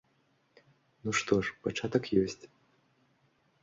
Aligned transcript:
Ну 1.05 1.15
што 1.21 1.33
ж, 1.45 1.55
пачатак 1.69 2.03
ёсць! 2.25 2.43